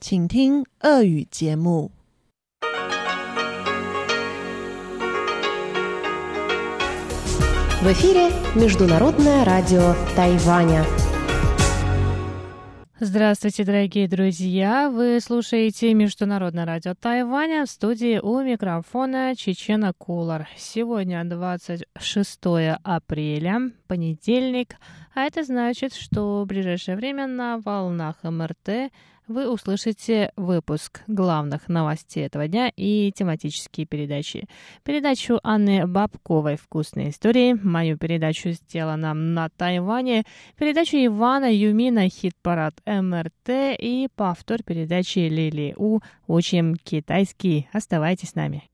[0.00, 1.90] 请听俄语节目。
[7.82, 10.84] В эфире Международное радио Тайваня.
[12.98, 14.90] Здравствуйте, дорогие друзья!
[14.90, 20.48] Вы слушаете Международное радио Тайваня в студии у микрофона Чечена Кулар.
[20.56, 22.40] Сегодня 26
[22.82, 24.76] апреля, понедельник,
[25.14, 28.90] а это значит, что в ближайшее время на волнах МРТ
[29.31, 34.47] вы услышите выпуск главных новостей этого дня и тематические передачи.
[34.83, 40.23] Передачу Анны Бабковой «Вкусные истории», мою передачу «Сделано на Тайване»,
[40.57, 43.49] передачу Ивана Юмина «Хит-парад МРТ»
[43.79, 47.67] и повтор передачи Лили У «Учим китайский».
[47.73, 48.70] Оставайтесь с нами.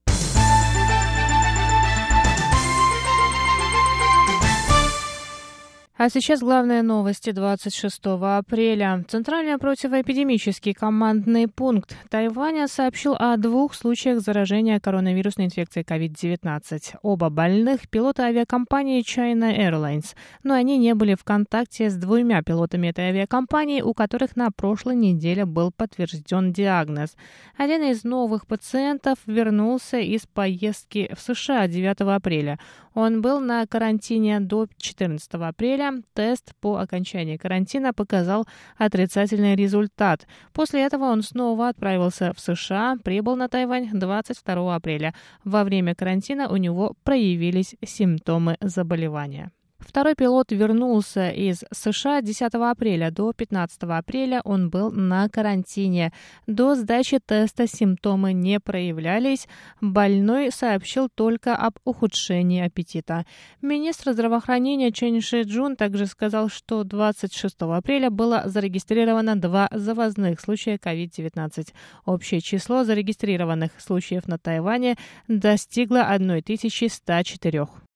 [5.99, 9.03] А сейчас главные новости 26 апреля.
[9.07, 16.97] Центральный противоэпидемический командный пункт Тайваня сообщил о двух случаях заражения коронавирусной инфекцией COVID-19.
[17.01, 20.13] Оба больных– пилоты авиакомпании China Airlines,
[20.43, 24.95] но они не были в контакте с двумя пилотами этой авиакомпании, у которых на прошлой
[24.95, 27.15] неделе был подтвержден диагноз.
[27.57, 32.59] Один из новых пациентов вернулся из поездки в США 9 апреля.
[32.97, 36.01] Он был на карантине до 14 апреля.
[36.15, 40.25] Тест по окончании карантина показал отрицательный результат.
[40.51, 45.13] После этого он снова отправился в США, прибыл на Тайвань 22 апреля.
[45.43, 49.51] Во время карантина у него проявились симптомы заболевания.
[49.79, 53.11] Второй пилот вернулся из США 10 апреля.
[53.11, 56.11] До 15 апреля он был на карантине.
[56.47, 59.47] До сдачи теста симптомы не проявлялись.
[59.79, 63.25] Больной сообщил только об ухудшении аппетита.
[63.61, 70.75] Министр здравоохранения Чен Ши Джун также сказал, что 26 апреля было зарегистрировано два завозных случая
[70.77, 71.67] COVID-19.
[72.05, 74.95] Общее число зарегистрированных случаев на Тайване
[75.27, 77.86] достигло 1104.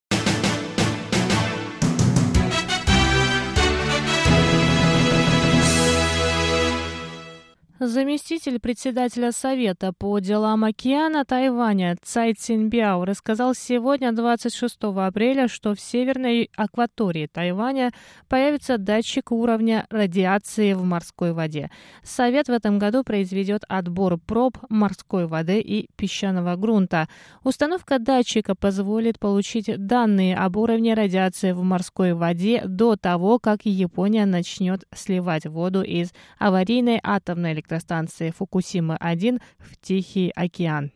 [7.84, 15.80] Заместитель председателя Совета по делам океана Тайваня Цай Цинбяо рассказал сегодня, 26 апреля, что в
[15.80, 17.90] северной акватории Тайваня
[18.28, 21.72] появится датчик уровня радиации в морской воде.
[22.04, 27.08] Совет в этом году произведет отбор проб морской воды и песчаного грунта.
[27.42, 34.24] Установка датчика позволит получить данные об уровне радиации в морской воде до того, как Япония
[34.24, 40.92] начнет сливать воду из аварийной атомной электростанции электростанции Фукусима-1 в Тихий океан.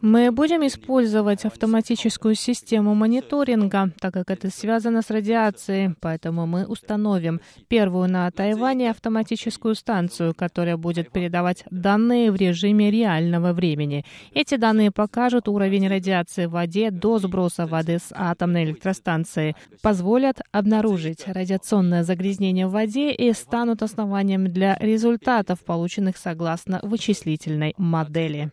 [0.00, 7.40] Мы будем использовать автоматическую систему мониторинга, так как это связано с радиацией, поэтому мы установим
[7.68, 14.04] первую на Тайване автоматическую станцию, которая будет передавать данные в режиме реального времени.
[14.32, 21.28] Эти данные покажут уровень радиации в воде до сброса воды с атомной электростанции, позволят обнаружить
[21.28, 28.50] радиационное загрязнение в воде и станут основанием для результатов, полученных согласно вычислительной модели.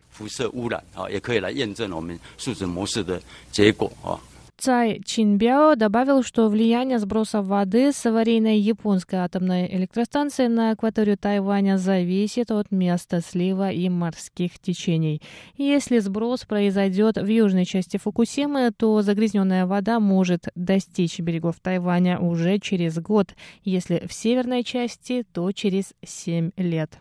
[4.62, 11.78] Цай Чинбяо добавил, что влияние сброса воды с аварийной японской атомной электростанции на акваторию Тайваня
[11.78, 15.20] зависит от места слива и морских течений.
[15.56, 22.60] Если сброс произойдет в южной части Фукусимы, то загрязненная вода может достичь берегов Тайваня уже
[22.60, 23.34] через год,
[23.64, 27.00] если в северной части, то через 7 лет.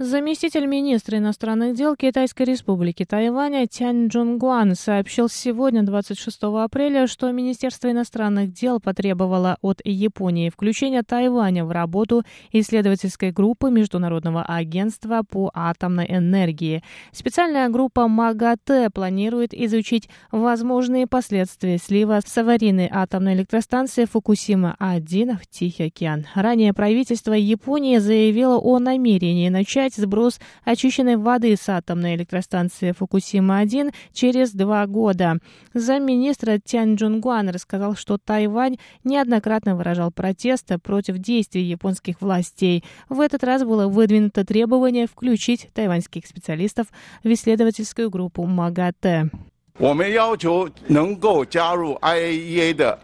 [0.00, 7.88] Заместитель министра иностранных дел Китайской республики Тайваня Тянь Джунгуан сообщил сегодня, 26 апреля, что Министерство
[7.88, 16.06] иностранных дел потребовало от Японии включения Тайваня в работу исследовательской группы Международного агентства по атомной
[16.08, 16.82] энергии.
[17.12, 25.84] Специальная группа МАГАТЭ планирует изучить возможные последствия слива с аварийной атомной электростанции Фукусима-1 в Тихий
[25.84, 26.26] океан.
[26.34, 33.93] Ранее правительство Японии заявило о намерении начать начать сброс очищенной воды с атомной электростанции Фукусима-1
[34.13, 35.39] через два года.
[35.73, 42.85] Замминистра Тянь Джунгуан рассказал, что Тайвань неоднократно выражал протесты против действий японских властей.
[43.09, 46.87] В этот раз было выдвинуто требование включить тайваньских специалистов
[47.21, 49.29] в исследовательскую группу МАГАТЭ.
[49.77, 52.99] 我们要求能够加入 IAEA 的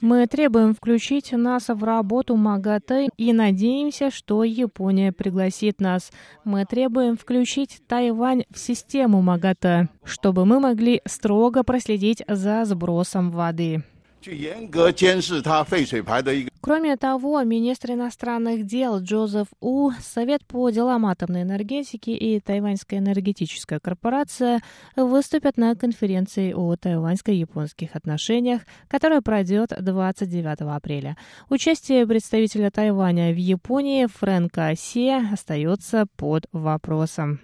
[0.00, 6.10] Мы требуем включить нас в работу МАГАТЭ и надеемся, что Япония пригласит нас.
[6.44, 13.82] Мы требуем включить Тайвань в систему МАГАТЭ, чтобы мы могли строго проследить за сбросом воды.
[16.60, 23.80] Кроме того, министр иностранных дел Джозеф У, Совет по делам атомной энергетики и Тайваньская энергетическая
[23.80, 24.62] корпорация
[24.96, 31.16] выступят на конференции о тайваньско-японских отношениях, которая пройдет 29 апреля.
[31.50, 37.40] Участие представителя Тайваня в Японии Фрэнка Се остается под вопросом.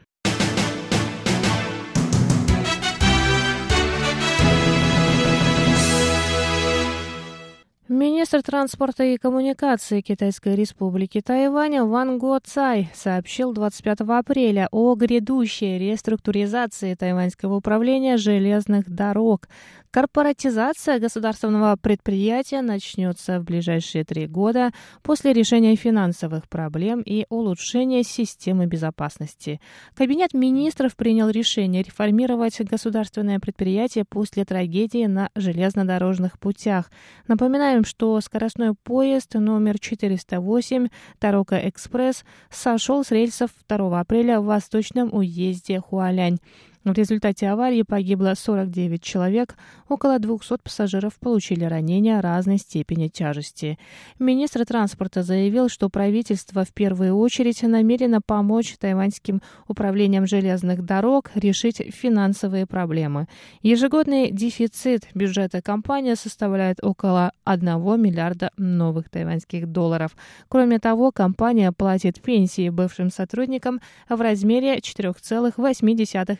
[7.92, 15.76] Министр транспорта и коммуникации Китайской республики Тайвань Ван Го Цай сообщил 25 апреля о грядущей
[15.76, 19.48] реструктуризации тайваньского управления железных дорог.
[19.90, 24.70] Корпоратизация государственного предприятия начнется в ближайшие три года
[25.02, 29.60] после решения финансовых проблем и улучшения системы безопасности.
[29.96, 36.88] Кабинет министров принял решение реформировать государственное предприятие после трагедии на железнодорожных путях.
[37.26, 40.88] Напоминаем, что скоростной поезд номер 408
[41.18, 46.38] Тарока Экспресс сошел с рельсов 2 апреля в восточном уезде Хуалянь.
[46.82, 49.54] В результате аварии погибло 49 человек,
[49.90, 53.78] около 200 пассажиров получили ранения разной степени тяжести.
[54.18, 61.82] Министр транспорта заявил, что правительство в первую очередь намерено помочь тайваньским управлениям железных дорог решить
[61.94, 63.26] финансовые проблемы.
[63.60, 67.66] Ежегодный дефицит бюджета компании составляет около 1
[68.00, 70.16] миллиарда новых тайваньских долларов.
[70.48, 75.84] Кроме того, компания платит пенсии бывшим сотрудникам в размере 4,8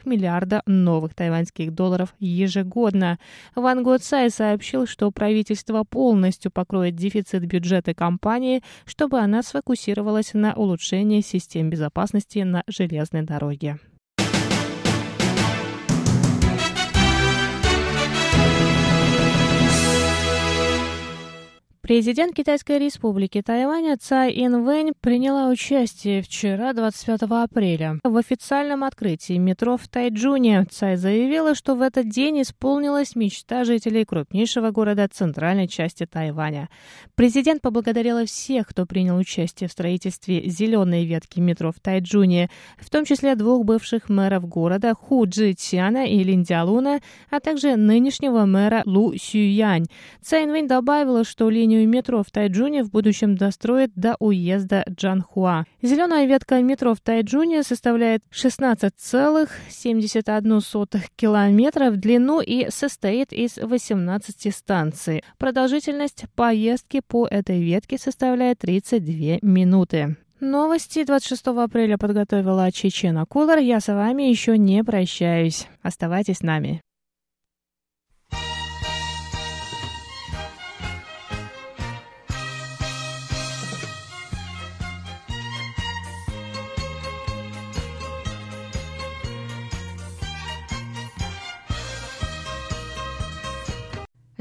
[0.06, 3.18] миллиарда миллиарда новых тайваньских долларов ежегодно.
[3.54, 10.54] Ван Го Цай сообщил, что правительство полностью покроет дефицит бюджета компании, чтобы она сфокусировалась на
[10.54, 13.78] улучшении систем безопасности на железной дороге.
[21.90, 29.76] Президент Китайской республики Тайваня Цай Инвэнь приняла участие вчера, 25 апреля, в официальном открытии метро
[29.76, 30.68] в Тайджуне.
[30.70, 36.68] Цай заявила, что в этот день исполнилась мечта жителей крупнейшего города центральной части Тайваня.
[37.16, 43.04] Президент поблагодарила всех, кто принял участие в строительстве зеленой ветки метро в Тайджуне, в том
[43.04, 47.00] числе двух бывших мэров города Ху Джи Чиана и Лин Дялуна,
[47.30, 49.86] а также нынешнего мэра Лу Сюянь.
[50.22, 55.64] Цай Инвэнь добавила, что линию линию метро в Тайджуне в будущем достроят до уезда Джанхуа.
[55.82, 65.24] Зеленая ветка метро в Тайджуне составляет 16,71 километра в длину и состоит из 18 станций.
[65.38, 70.16] Продолжительность поездки по этой ветке составляет 32 минуты.
[70.40, 73.58] Новости 26 апреля подготовила Чечена Кулар.
[73.58, 75.66] Я с вами еще не прощаюсь.
[75.82, 76.80] Оставайтесь с нами.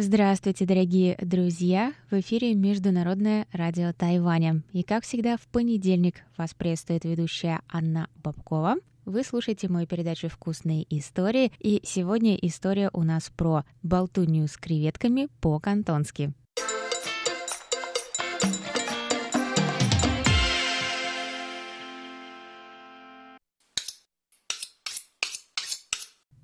[0.01, 1.92] Здравствуйте, дорогие друзья!
[2.10, 4.63] В эфире Международное радио Тайваня.
[4.72, 8.75] И, как всегда, в понедельник вас приветствует ведущая Анна Бабкова.
[9.04, 15.28] Вы слушаете мою передачу «Вкусные истории», и сегодня история у нас про болтунью с креветками
[15.42, 16.31] по-кантонски.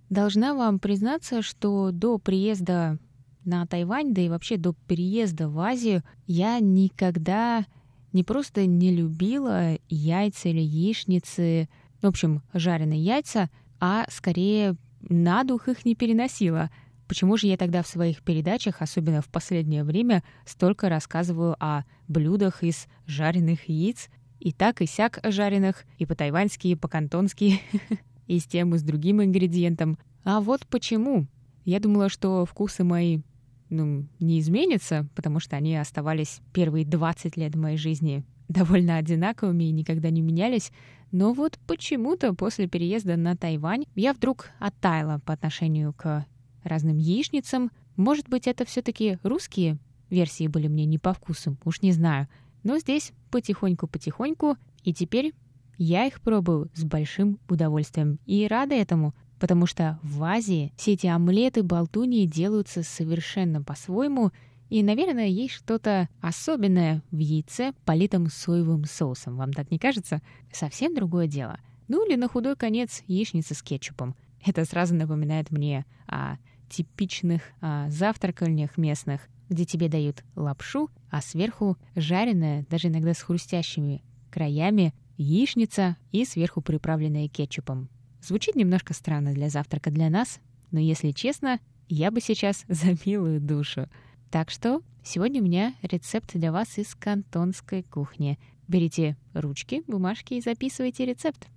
[0.09, 2.99] Должна вам признаться, что до приезда
[3.45, 7.65] на Тайвань, да и вообще до переезда в Азию, я никогда
[8.13, 11.69] не просто не любила яйца или яичницы,
[12.01, 13.49] в общем, жареные яйца,
[13.79, 16.69] а скорее на дух их не переносила.
[17.07, 22.63] Почему же я тогда в своих передачах, особенно в последнее время, столько рассказываю о блюдах
[22.63, 24.09] из жареных яиц,
[24.39, 27.61] и так и сяк жареных, и по-тайваньски, и по-кантонски,
[28.27, 29.97] и с тем, и с другим ингредиентом.
[30.23, 31.27] А вот почему.
[31.63, 33.21] Я думала, что вкусы мои
[33.69, 39.71] ну, не изменятся, потому что они оставались первые 20 лет моей жизни довольно одинаковыми и
[39.71, 40.71] никогда не менялись.
[41.11, 46.25] Но вот почему-то после переезда на Тайвань я вдруг оттаяла по отношению к
[46.63, 47.71] разным яичницам.
[47.95, 49.77] Может быть, это все таки русские
[50.09, 52.27] версии были мне не по вкусу, уж не знаю.
[52.63, 55.33] Но здесь потихоньку-потихоньку, и теперь
[55.77, 59.13] я их пробую с большим удовольствием и рада этому,
[59.45, 64.31] потому что в Азии все эти омлеты, болтуньи делаются совершенно по-своему,
[64.69, 69.37] И, наверное, есть что-то особенное в яйце, политом соевым соусом.
[69.37, 70.21] Вам так не кажется?
[70.51, 71.59] Совсем другое дело.
[71.87, 74.15] Ну или на худой конец яичница с кетчупом.
[74.43, 76.37] Это сразу напоминает мне о
[76.69, 84.03] типичных о завтракальнях местных, где тебе дают лапшу, а сверху жареная, даже иногда с хрустящими
[84.31, 87.87] краями, яичница и сверху приправленная кетчупом.
[88.25, 90.39] Звучит немножко странно для завтрака для нас,
[90.71, 93.87] но если честно, я бы сейчас за милую душу.
[94.31, 98.39] Так что сегодня у меня рецепт для вас из кантонской кухни.
[98.67, 101.47] Берите ручки, бумажки и записывайте рецепт.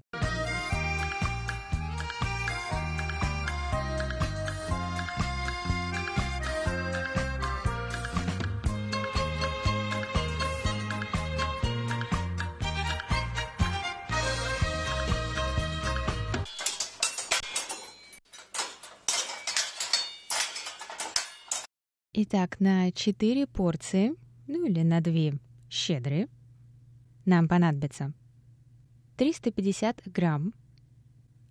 [22.20, 24.12] Итак, на 4 порции,
[24.48, 25.38] ну или на 2
[25.70, 26.26] щедрые,
[27.24, 28.12] нам понадобится
[29.16, 30.52] 350 грамм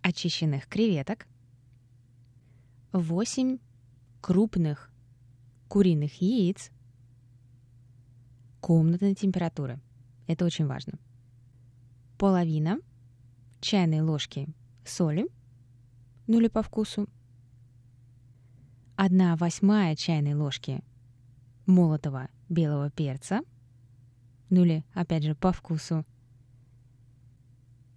[0.02, 1.26] очищенных креветок,
[2.92, 3.60] 8
[4.20, 4.92] крупных
[5.70, 6.70] куриных яиц
[8.60, 9.80] комнатной температуры.
[10.28, 11.00] Это очень важно.
[12.18, 12.82] Половина
[13.62, 14.50] чайной ложки
[14.84, 15.30] соли,
[16.28, 17.08] ну или по вкусу,
[18.98, 20.84] 1 восьмая чайной ложки
[21.68, 23.42] молотого белого перца,
[24.50, 26.04] ну или, опять же, по вкусу,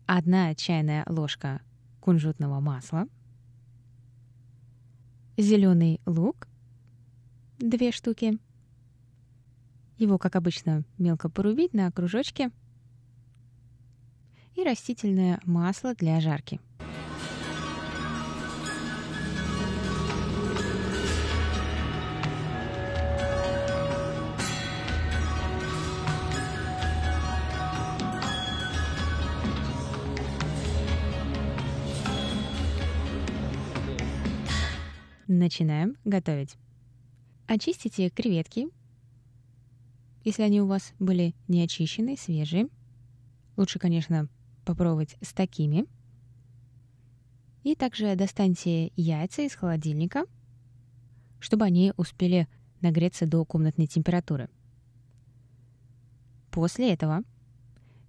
[0.04, 1.62] 1 чайная ложка
[2.00, 3.06] кунжутного масла,
[5.38, 6.46] зеленый лук,
[7.58, 8.38] две штуки.
[9.96, 12.50] Его, как обычно, мелко порубить на кружочки.
[14.54, 16.60] И растительное масло для жарки–
[35.40, 36.58] Начинаем готовить.
[37.46, 38.68] Очистите креветки,
[40.22, 42.68] если они у вас были не очищены, свежие.
[43.56, 44.28] Лучше, конечно,
[44.66, 45.86] попробовать с такими.
[47.62, 50.26] И также достаньте яйца из холодильника,
[51.38, 52.46] чтобы они успели
[52.82, 54.50] нагреться до комнатной температуры.
[56.50, 57.22] После этого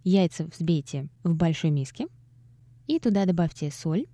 [0.03, 2.07] яйца взбейте в большой миске
[2.87, 4.07] и туда добавьте соль,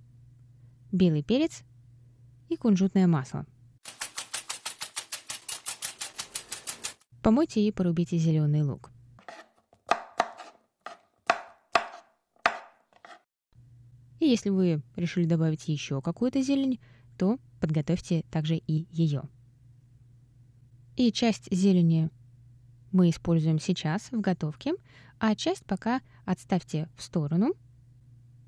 [0.92, 1.64] белый перец
[2.50, 3.46] и кунжутное масло.
[7.22, 8.92] Помойте и порубите зеленый лук.
[14.20, 16.80] И если вы решили добавить еще какую-то зелень,
[17.18, 19.24] то подготовьте также и ее.
[20.96, 22.10] И часть зелени
[22.92, 24.74] мы используем сейчас в готовке,
[25.20, 27.54] а часть пока отставьте в сторону,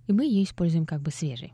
[0.08, 1.54] и мы ее используем как бы свежей.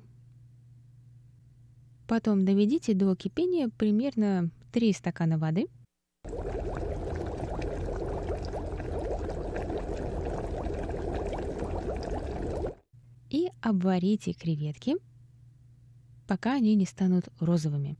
[2.07, 5.67] Потом доведите до кипения примерно 3 стакана воды.
[13.29, 14.95] И обварите креветки,
[16.27, 17.97] пока они не станут розовыми.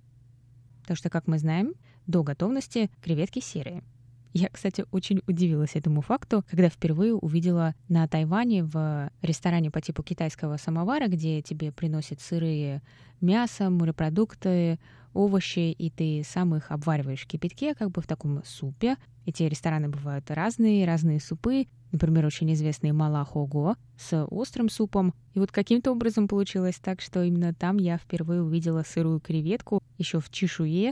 [0.81, 1.73] Потому что, как мы знаем,
[2.05, 3.83] до готовности креветки серые–
[4.35, 10.03] я, кстати, очень удивилась этому факту, когда впервые увидела на Тайване в ресторане по типу
[10.03, 12.81] китайского самовара, где тебе приносят сырые
[13.21, 14.77] мясо, морепродукты,
[15.13, 18.97] овощи, и ты сам их обвариваешь в кипятке, как бы в таком супе.
[19.25, 21.67] Эти рестораны бывают разные, разные супы.
[21.93, 25.13] Например, очень известный Малахого с острым супом.
[25.33, 30.19] И вот каким-то образом получилось так, что именно там я впервые увидела сырую креветку еще
[30.19, 30.91] в чешуе,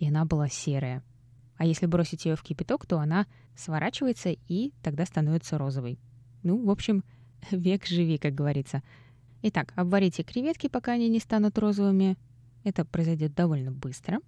[0.00, 1.04] и она была серая.
[1.60, 5.98] А если бросить ее в кипяток, то она сворачивается и тогда становится розовой.
[6.42, 7.04] Ну, в общем,
[7.50, 8.82] век живи, как говорится.
[9.42, 12.16] Итак, обварите креветки, пока они не станут розовыми.
[12.64, 14.20] Это произойдет довольно быстро.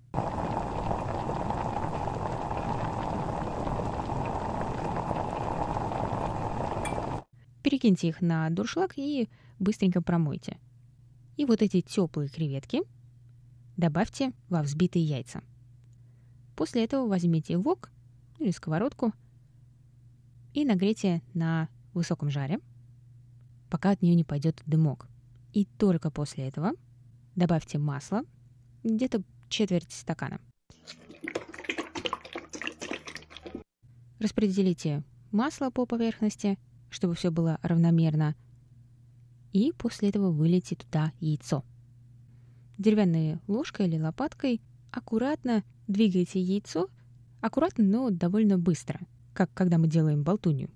[7.62, 10.58] Перекиньте их на дуршлаг и быстренько промойте.
[11.38, 12.82] И вот эти теплые креветки
[13.78, 15.40] добавьте во взбитые яйца–
[16.56, 17.90] После этого возьмите вок
[18.38, 19.12] или сковородку
[20.54, 22.60] и нагрейте на высоком жаре,
[23.70, 25.08] пока от нее не пойдет дымок.
[25.52, 26.72] И только после этого
[27.36, 28.22] добавьте масло,
[28.84, 30.40] где-то четверть стакана.
[34.18, 36.58] Распределите масло по поверхности,
[36.90, 38.36] чтобы все было равномерно.
[39.52, 41.64] И после этого вылейте туда яйцо.
[42.78, 46.88] Деревянной ложкой или лопаткой аккуратно двигайте яйцо
[47.42, 49.00] Аккуратно, но довольно быстро,
[49.34, 50.70] как когда мы делаем болтунью.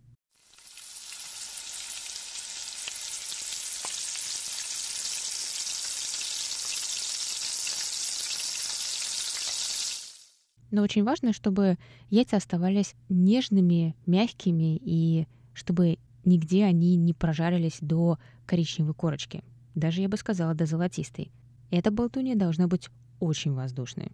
[10.73, 11.79] Но очень важно, чтобы
[12.11, 19.45] яйца оставались нежными, мягкими, и чтобы нигде они не прожарились до коричневой корочки.
[19.77, 21.31] Даже, я бы сказала, до золотистой.
[21.71, 24.11] Эта болтунья должна быть очень воздушной.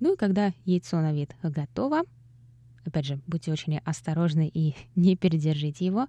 [0.00, 2.02] Ну и когда яйцо на вид готово,
[2.84, 6.08] опять же, будьте очень осторожны и не передержите его,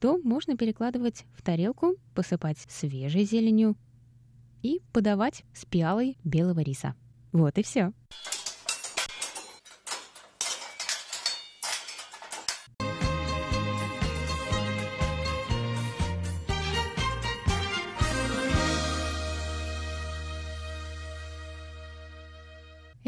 [0.00, 3.76] то можно перекладывать в тарелку, посыпать свежей зеленью
[4.62, 6.94] и подавать с пиалой белого риса.
[7.32, 7.92] Вот и все.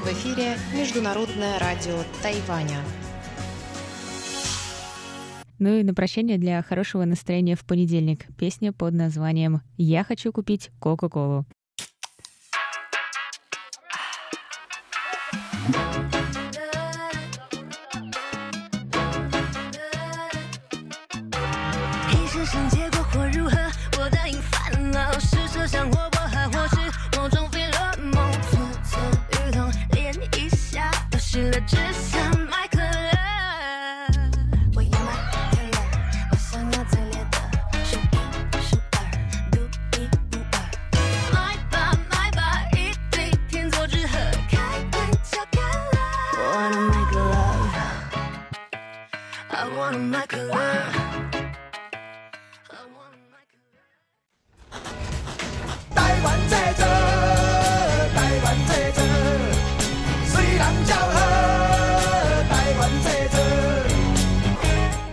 [0.03, 2.79] В эфире Международное радио Тайваня.
[5.57, 10.71] Ну и на прощание для хорошего настроения в понедельник песня под названием «Я хочу купить
[10.79, 11.45] Кока-Колу».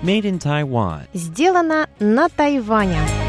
[0.02, 1.06] Made in Taiwan.
[1.14, 3.21] Сделано на Тайване.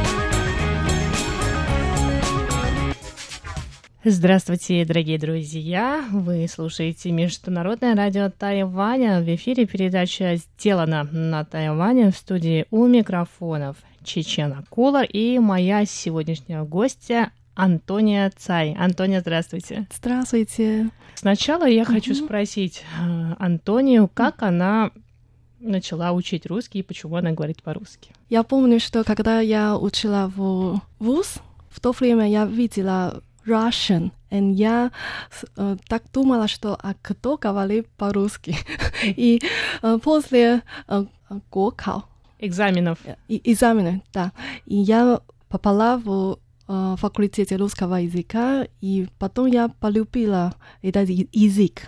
[4.05, 6.03] Здравствуйте, дорогие друзья!
[6.11, 9.21] Вы слушаете Международное радио Тайваня.
[9.21, 16.63] В эфире передача «Сделана на Тайване» в студии у микрофонов Чечена Кулар и моя сегодняшняя
[16.63, 18.75] гостья Антония Цай.
[18.77, 19.87] Антония, здравствуйте.
[19.95, 20.89] Здравствуйте.
[21.15, 24.91] Сначала я хочу спросить э, Антонию, как она
[25.61, 28.11] начала учить русский и почему она говорит по-русски.
[28.29, 31.35] Я помню, что когда я учила в ВУЗ,
[31.69, 34.91] в то время я видела Russian, и я
[35.57, 38.55] э, так думала, что а кто говорит по-русски.
[39.03, 39.41] и
[39.81, 41.05] э, после э,
[41.51, 42.05] гокал,
[42.39, 42.97] Экзаменов.
[43.27, 44.31] и, экзамены, да,
[44.65, 51.83] и я попала в э, факультете русского языка, и потом я полюбила этот язык.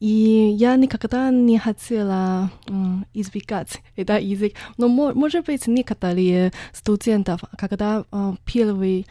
[0.00, 4.52] И я никогда не хотела м, избегать этот язык.
[4.76, 9.06] Но, мо- может быть, некоторые студентов, когда э, первый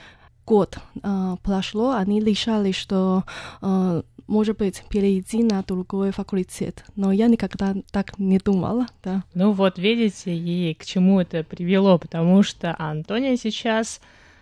[0.47, 3.25] год э, прошло, они решали, что,
[3.61, 6.85] э, может быть, перейти на другой факультет.
[6.95, 9.23] Но я никогда так не думала, да.
[9.33, 14.01] Ну вот, видите, и к чему это привело, потому что Антония сейчас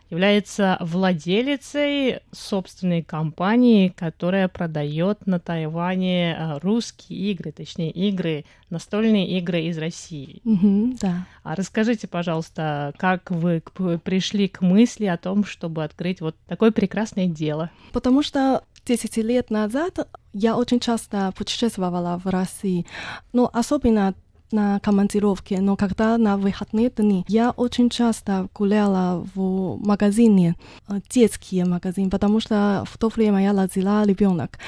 [0.09, 9.61] является владелицей собственной компании, которая продает на Тайване а, русские игры, точнее игры, настольные игры
[9.61, 10.41] из России.
[10.43, 11.25] Мгм, да.
[11.43, 13.61] А расскажите, пожалуйста, как вы
[14.03, 17.71] пришли к мысли о том, чтобы открыть вот такое прекрасное дело?
[17.91, 22.85] Потому что 10 лет назад я очень часто путешествовала в России,
[23.33, 24.13] но особенно
[24.51, 30.55] на командировке, но когда на выходные дни, я очень часто гуляла в магазине,
[30.87, 34.59] э, детский магазин, потому что в то время я родила ребенок.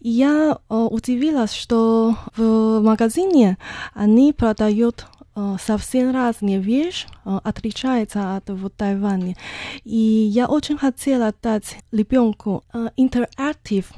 [0.00, 3.58] И я э, удивилась, что в магазине
[3.94, 9.36] они продают э, совсем разные вещи, отличается от в Тайване.
[9.84, 12.64] И я очень хотела дать ребенку
[12.96, 13.90] интерактив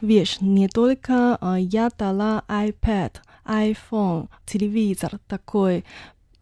[0.00, 0.36] вещь.
[0.40, 3.12] Не только я дала iPad,
[3.50, 5.84] iPhone, телевизор, такой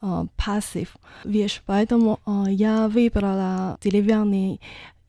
[0.02, 1.62] э, пассив вещь.
[1.64, 4.60] Поэтому э, я выбрала деревянный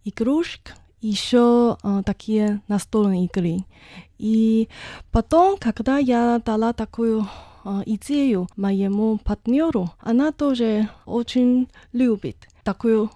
[0.05, 3.65] игрушек, еще э, такие настольные игры.
[4.17, 4.69] И
[5.11, 7.27] потом, когда я дала такую
[7.85, 13.11] идею моему партнеру, она тоже очень любит такую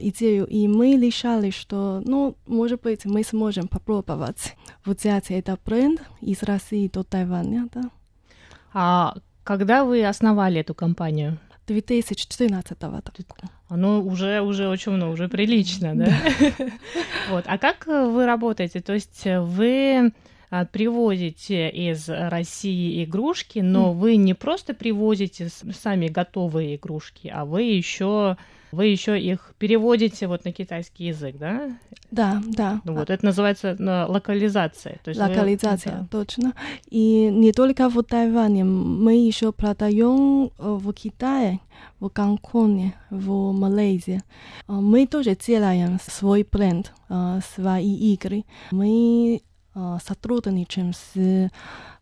[0.00, 6.42] идею, и мы решали, что, ну, может быть, мы сможем попробовать взять этот бренд из
[6.42, 7.90] России до Тайваня, да.
[8.74, 11.38] А когда вы основали эту компанию?
[11.66, 13.12] 2014 года.
[13.68, 16.06] Оно уже, уже очень много, уже прилично, да?
[17.30, 17.44] Вот.
[17.46, 18.80] А как э, вы работаете?
[18.80, 20.12] То есть э, вы
[20.50, 27.62] а, привозите из России игрушки, но вы не просто привозите сами готовые игрушки, а вы
[27.62, 28.36] еще
[28.71, 31.71] вы еще их переводите вот на китайский язык, да?
[32.11, 32.81] Да, да.
[32.83, 34.99] Ну вот это называется э, локализация.
[35.03, 36.07] То есть вы- Локализация, да.
[36.11, 36.53] точно.
[36.89, 41.59] И не только в Тайване, мы еще продаем э, в Китае,
[42.01, 44.21] в Гонконге, в Малайзии.
[44.67, 48.43] Э, Мы тоже делаем свой бренд, э, свои игры.
[48.71, 49.41] Мы
[49.75, 51.49] э, сотрудничаем с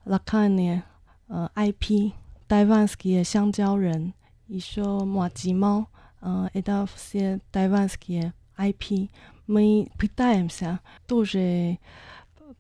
[0.05, 0.83] локальными
[1.29, 2.11] э, IP,
[2.47, 4.13] тайванские 香蕉人,
[4.47, 5.81] еще Муаджимао.
[5.81, 5.85] Э,
[6.22, 9.10] Это все тайванские IP.
[9.46, 11.78] Мы пытаемся тоже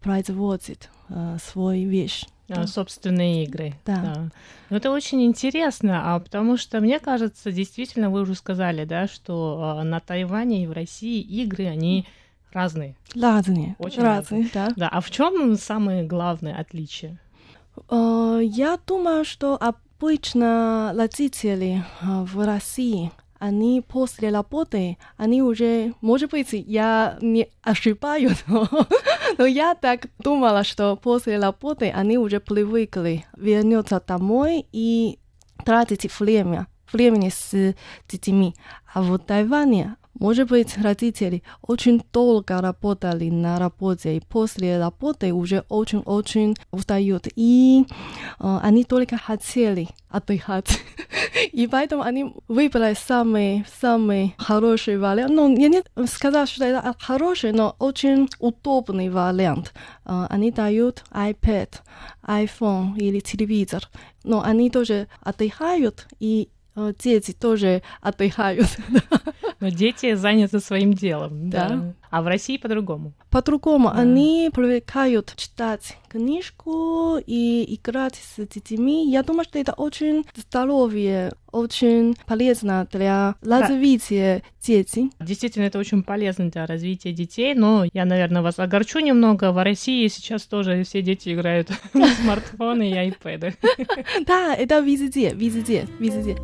[0.00, 2.24] производить э, свой вещь.
[2.48, 3.74] А, собственные игры.
[3.86, 4.30] Да.
[4.70, 9.76] Ну, это очень интересно, а потому что мне кажется, действительно, вы уже сказали, да, что
[9.78, 12.06] а, на Тайване и в России игры они
[12.52, 12.96] разные.
[13.14, 14.70] Разные, Очень разные, да.
[14.74, 17.18] Да, а в чем самое главное отличие?
[17.88, 27.18] Я думаю, что обычно родители в России, они после работы, они уже, может быть, я
[27.22, 28.68] не ошибаюсь, но,
[29.38, 35.18] но я так думала, что после работы они уже привыкли вернуться домой и
[35.64, 37.74] тратить время, времени с
[38.08, 38.54] детьми.
[38.92, 45.64] А в Тайване, может быть, родители очень долго работали на работе, и после работы уже
[45.70, 47.26] очень-очень устают.
[47.36, 47.86] И
[48.38, 50.78] э, они только хотели отдыхать.
[51.52, 55.32] И поэтому они выбрали самый, самый хороший вариант.
[55.32, 59.72] Ну, я не сказал, что это хороший, но очень удобный вариант.
[60.04, 61.80] Э, Они дают iPad,
[62.24, 63.88] iPhone или телевизор.
[64.22, 66.50] Но они тоже отдыхают, и
[67.02, 68.68] дети тоже отдыхают.
[69.60, 71.68] Но дети заняты своим делом, да.
[71.68, 71.94] Да.
[72.10, 73.12] А в России по-другому.
[73.30, 79.10] По-другому, они привыкают читать книжку и играть с детьми.
[79.10, 85.12] Я думаю, что это очень здоровье, очень полезно для развития детей.
[85.20, 89.52] Действительно, это очень полезно для развития детей, но я, наверное, вас огорчу немного.
[89.52, 93.54] В России сейчас тоже все дети играют в смартфоны и айпэды.
[94.26, 96.36] Да, это везде, везде, везде.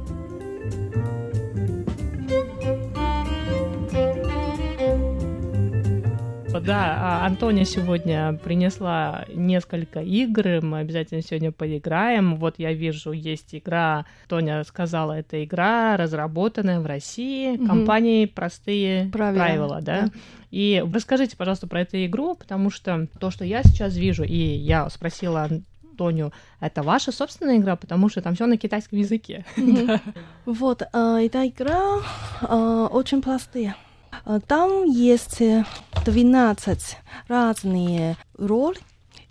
[6.61, 12.37] Да, а Антония сегодня принесла несколько игр, мы обязательно сегодня поиграем.
[12.37, 17.67] Вот я вижу, есть игра, Тоня сказала, это игра, разработанная в России Мгм.
[17.67, 20.01] компанией «Простые Правила, правила», да?
[20.03, 20.09] да.
[20.51, 24.89] И расскажите, пожалуйста, про эту игру, потому что то, что я сейчас вижу, и я
[24.91, 25.49] спросила
[25.97, 29.45] Тоню, это ваша собственная игра, потому что там все на китайском языке.
[30.45, 30.87] Вот, э,
[31.27, 32.01] эта игра
[32.43, 33.77] э, очень простая.
[34.25, 35.65] Э, Там есть э,
[36.05, 36.97] 12
[37.29, 38.79] разные роли,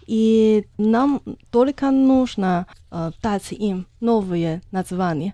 [0.07, 1.21] и нам
[1.51, 5.33] только нужно э, дать им новые названия.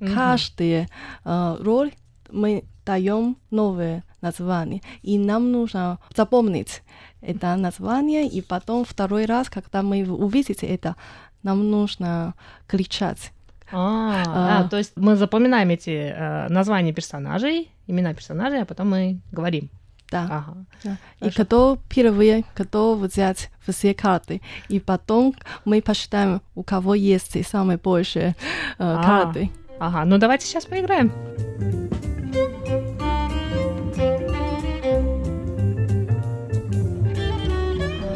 [0.00, 0.14] Мгм.
[0.14, 0.88] Каждая
[1.24, 1.92] э, роль
[2.30, 6.82] мы даем новое название, и нам нужно запомнить
[7.20, 10.96] это название, и потом второй раз, когда мы увидите это,
[11.42, 12.34] нам нужно
[12.66, 13.32] кричать
[13.72, 14.60] А, А.
[14.60, 19.70] а, то есть мы запоминаем эти э, названия персонажей, имена персонажей, а потом мы говорим.
[20.10, 20.26] Да.
[20.30, 20.56] Ага.
[20.84, 21.26] Да.
[21.26, 24.42] И кто первый готов взять все карты.
[24.68, 28.34] И потом мы посчитаем, у кого есть самые большие э,
[28.78, 29.02] А.
[29.02, 29.50] карты.
[29.80, 31.10] Ага, ну давайте сейчас поиграем.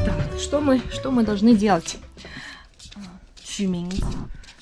[0.05, 1.99] Так, что мы, что мы должны делать?
[3.59, 3.91] 取名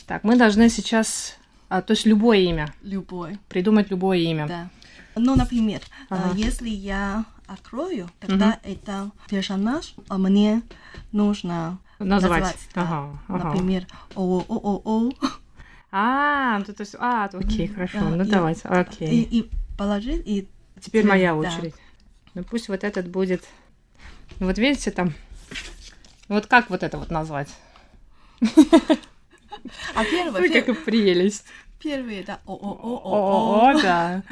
[0.06, 1.36] Так, мы должны сейчас,
[1.68, 3.38] а, то есть любое имя, любой.
[3.48, 4.46] придумать любое имя.
[4.46, 4.68] Да.
[5.16, 6.34] Ну, например, э, Ага.
[6.36, 10.62] если я открою, тогда это персонаж, а мне
[11.12, 12.40] нужно Назвать.
[12.42, 12.68] назвать.
[12.74, 12.82] да.
[12.82, 13.48] Ага, ага.
[13.48, 15.10] Например, о о о о
[15.90, 19.22] А, ну, то есть, а, то окей, хорошо, Да, ну и- давайте, и, окей.
[19.22, 20.48] и положить и
[20.80, 21.36] Теперь моя да.
[21.38, 21.74] очередь.
[22.34, 23.44] Ну пусть вот этот будет.
[24.40, 25.14] Ну вот видите там.
[26.28, 27.48] ну Вот как вот это вот назвать?
[29.94, 31.44] а первый, Ой, как и прелесть.
[31.82, 34.22] первый это о о да.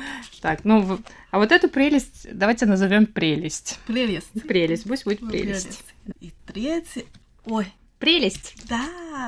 [0.40, 0.99] Так, ну,
[1.31, 3.79] а вот эту прелесть давайте назовем прелесть.
[3.87, 4.31] прелесть.
[4.47, 5.85] Прелесть, пусть будет прелесть.
[6.20, 7.07] И третий,
[7.47, 7.66] ой,
[7.99, 8.55] Прелесть.
[8.68, 8.85] да.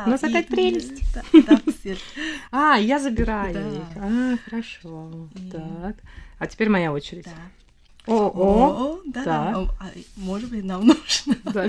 [0.07, 1.03] У нас и- опять прелесть.
[1.15, 1.61] Да, да.
[2.51, 3.61] А, я забираю Да.
[3.61, 3.83] их.
[3.97, 5.29] А, хорошо.
[5.35, 5.97] И- Так.
[6.39, 7.25] А теперь моя очередь.
[7.25, 7.31] Да.
[8.07, 9.01] О, о.
[9.07, 9.53] Да, да.
[9.53, 9.59] да.
[9.81, 11.37] А, может быть, нам нужно.
[11.45, 11.69] Да.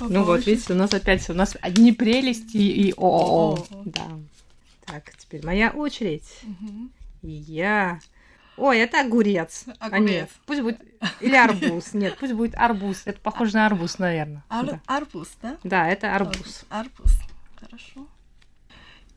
[0.00, 3.58] Ну вот, видите, у нас опять у нас одни прелести и о.
[3.84, 4.02] Да.
[4.86, 6.24] Так, теперь моя очередь.
[7.22, 8.00] И я.
[8.56, 9.64] Ой, это огурец.
[9.78, 10.10] А Огурец.
[10.10, 10.80] нет, пусть будет
[11.20, 11.94] или арбуз.
[11.94, 13.02] Нет, пусть будет арбуз.
[13.06, 14.42] Это похоже на арбуз, наверное.
[14.50, 14.80] Ар- Да.
[14.86, 15.56] Арбуз, да?
[15.64, 16.64] Да, это арбуз.
[16.68, 17.12] Арбуз.
[17.58, 18.06] Хорошо.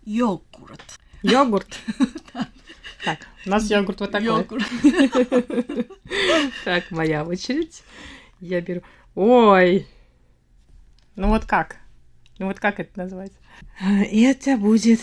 [0.05, 0.99] Йогурт.
[1.23, 1.77] Йогурт.
[3.03, 4.27] Так, у нас йогурт вот такой.
[4.27, 4.63] Йогурт.
[6.65, 7.83] Так, моя очередь.
[8.39, 8.81] Я беру.
[9.15, 9.87] Ой.
[11.15, 11.77] Ну вот как?
[12.39, 13.31] Ну вот как это назвать?
[13.79, 15.01] Это будет.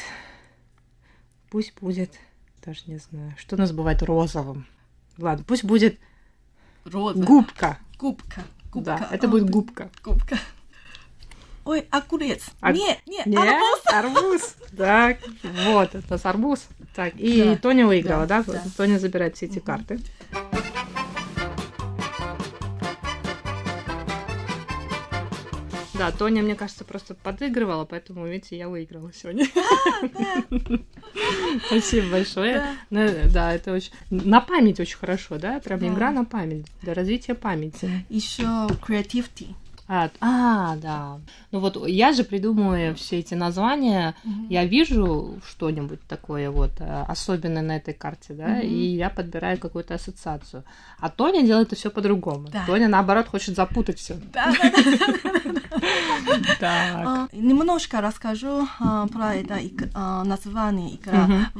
[1.50, 2.12] Пусть будет.
[2.64, 3.34] Даже не знаю.
[3.38, 4.66] Что у нас бывает розовым?
[5.18, 5.98] Ладно, пусть будет
[6.84, 7.22] Роза.
[7.22, 7.78] губка.
[7.98, 8.42] Губка.
[8.72, 8.96] Губка.
[8.98, 9.90] Да, это будет губка.
[10.02, 10.38] Губка.
[11.64, 12.46] Ой, огурец.
[12.60, 14.16] А- Нет, нет, Нет, арбуз.
[14.16, 14.56] арбуз.
[14.76, 15.18] Так,
[15.66, 16.66] вот, это нас арбуз.
[16.94, 18.42] Так, и Да, Тоня выиграла, да?
[18.42, 18.62] да, да.
[18.76, 20.00] Тоня забирает все эти карты.
[25.94, 29.44] Да, Тоня, мне кажется, просто подыгрывала, поэтому, видите, я выиграла сегодня.
[31.66, 32.54] Спасибо большое.
[32.54, 32.74] Да.
[32.88, 33.92] Ну, Да, это очень...
[34.08, 35.60] На память очень хорошо, да?
[35.60, 38.06] Прям игра на память, для развития памяти.
[38.08, 39.48] Еще creativity.
[39.92, 41.18] А, а, да.
[41.50, 44.14] Ну вот я же придумываю все эти названия,
[44.48, 48.60] я вижу что-нибудь такое вот э, особенное на этой карте, да, Мгм.
[48.60, 50.62] и я подбираю какую-то ассоциацию.
[51.00, 52.48] А Тоня делает это все по-другому.
[52.52, 52.64] Да.
[52.66, 54.14] Тоня, наоборот, хочет запутать все.
[54.32, 54.52] Да,
[56.60, 57.02] да.
[57.04, 59.58] А, Немножко расскажу а, про это
[59.94, 61.50] а, название игра.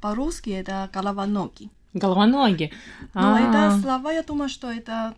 [0.00, 1.70] По-русски это головоноги.
[1.94, 2.72] Головоноги.
[3.14, 5.14] Но это слова, я думаю, что это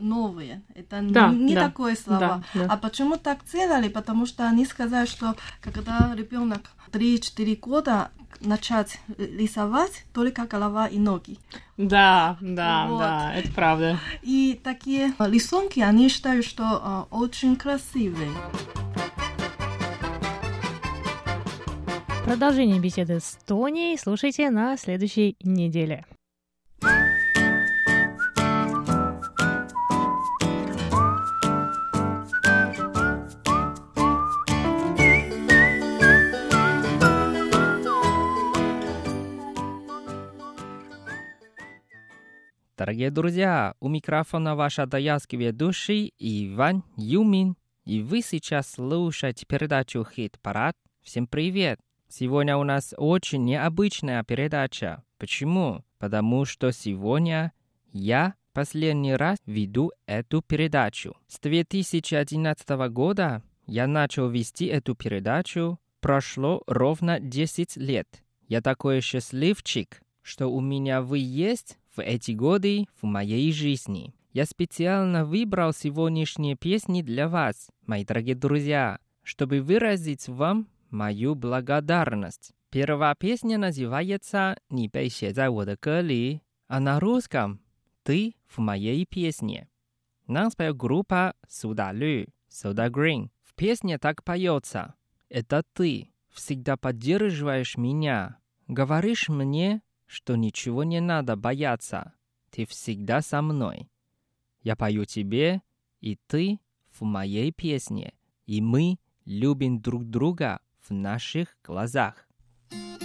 [0.00, 0.62] новые.
[0.74, 2.42] Это Да, не да, такое слова.
[2.54, 2.66] да, да.
[2.72, 3.88] А почему так делали?
[3.88, 6.60] Потому что они сказали, что когда ребенок
[6.92, 11.38] 3-4 года начать рисовать только голова и ноги.
[11.76, 12.98] Да, да, Вот.
[12.98, 13.98] да, это правда.
[14.22, 18.30] И такие рисунки, они считают, что а, очень красивые.
[22.24, 26.04] Продолжение беседы с Тоней слушайте на следующей неделе.
[42.84, 50.76] Дорогие друзья, у микрофона ваш адаялский ведущий Иван Юмин, и вы сейчас слушаете передачу «Хит-парад».
[51.00, 51.80] Всем привет!
[52.10, 55.02] Сегодня у нас очень необычная передача.
[55.16, 55.82] Почему?
[55.98, 57.52] Потому что сегодня
[57.94, 61.16] я последний раз веду эту передачу.
[61.26, 65.80] С 2011 года я начал вести эту передачу.
[66.00, 68.22] Прошло ровно 10 лет.
[68.46, 74.46] Я такой счастливчик, что у меня вы есть в эти годы в моей жизни я
[74.46, 82.52] специально выбрал сегодняшние песни для вас, мои дорогие друзья, чтобы выразить вам мою благодарность.
[82.70, 85.46] Первая песня называется «Не пей за
[86.00, 87.60] Ли», а на русском
[88.02, 89.68] «Ты в моей песне».
[90.26, 93.30] Нас поет группа Суда Лю, Суда Грин.
[93.42, 94.94] В песне так поется.
[95.28, 102.14] Это ты всегда поддерживаешь меня, говоришь мне, что ничего не надо бояться.
[102.50, 103.90] Ты всегда со мной.
[104.62, 105.62] Я пою тебе,
[106.00, 106.60] и ты
[106.98, 108.14] в моей песне,
[108.46, 112.28] и мы любим друг друга в наших глазах.
[112.70, 113.03] thank you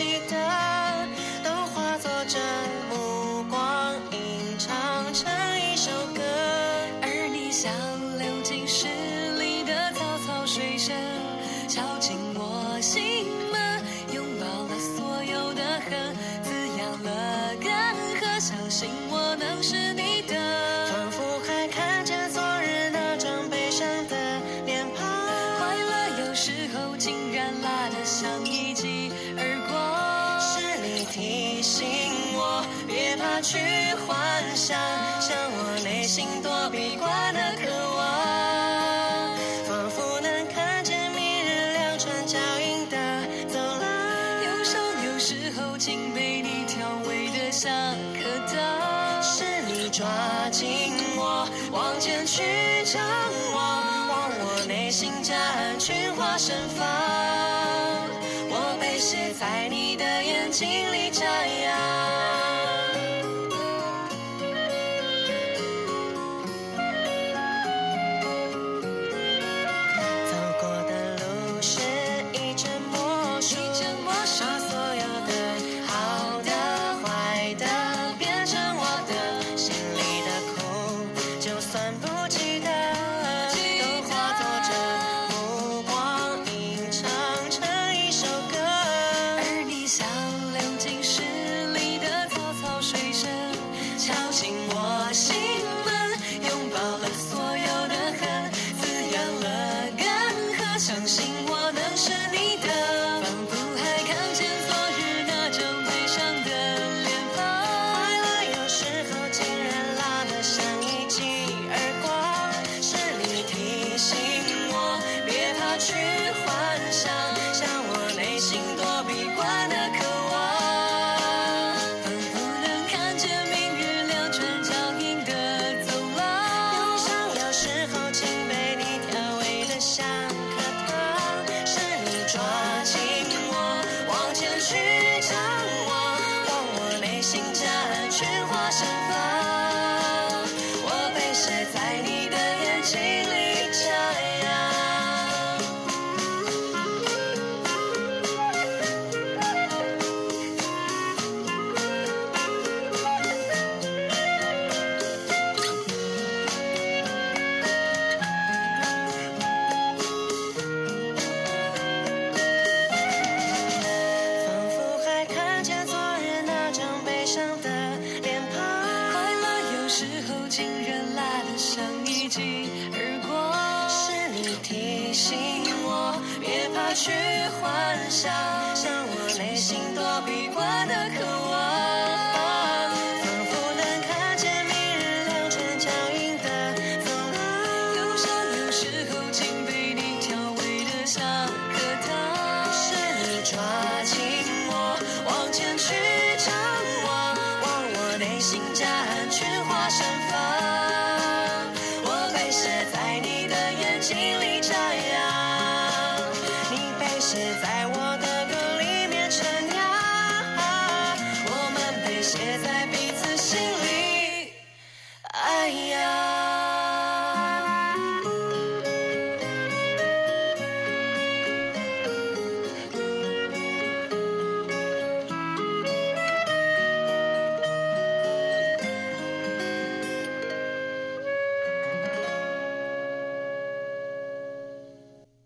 [0.00, 0.39] she does.
[56.40, 56.88] 盛放。
[58.48, 61.09] 我被写在你的眼睛里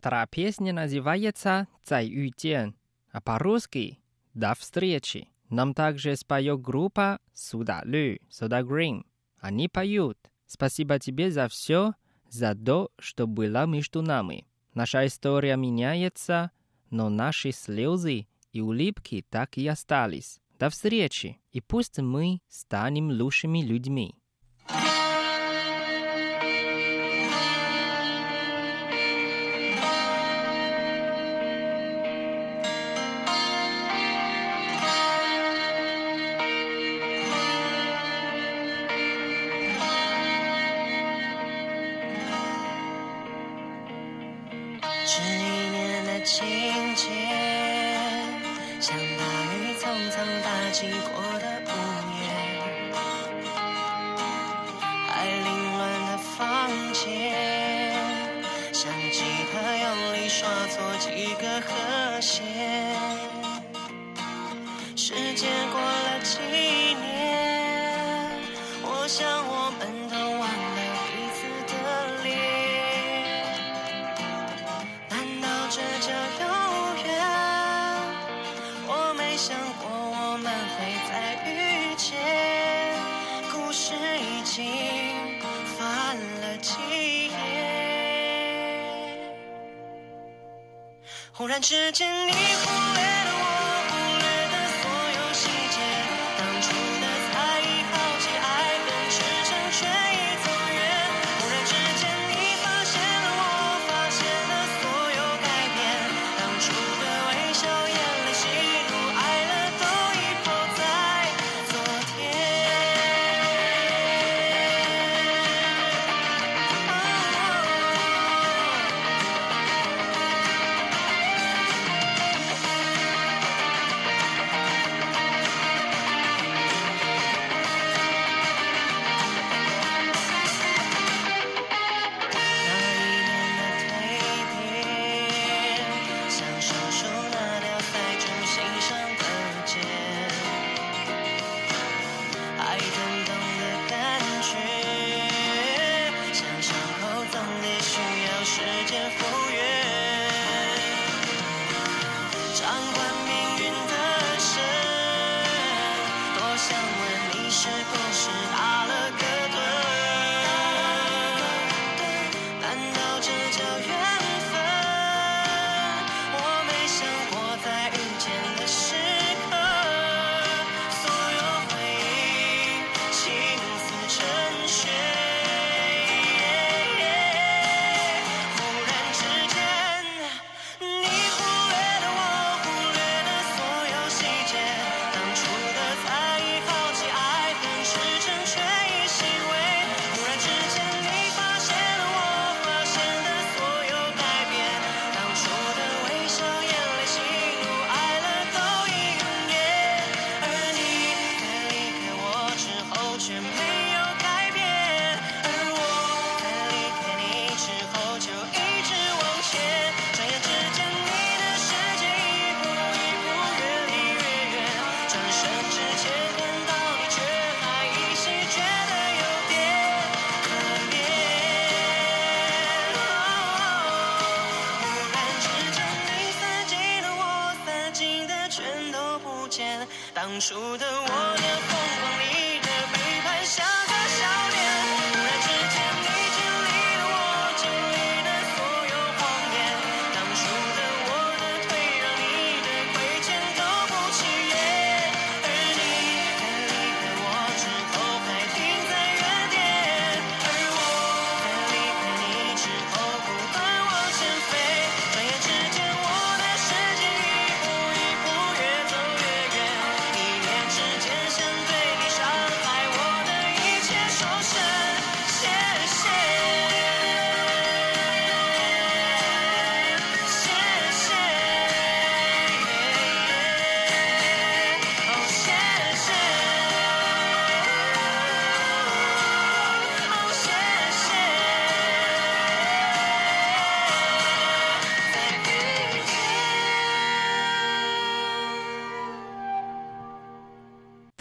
[0.05, 2.77] Трапезня называется «Цайюден»,
[3.11, 4.01] а по-русски
[4.35, 5.31] «До встречи».
[5.49, 9.07] Нам также споет группа Суда Лу, Суда «Судагрим».
[9.39, 11.95] Они поют «Спасибо тебе за все,
[12.29, 14.47] за то, что было между нами».
[14.75, 16.51] Наша история меняется,
[16.91, 20.39] но наши слезы и улыбки так и остались.
[20.59, 24.17] До встречи, и пусть мы станем лучшими людьми.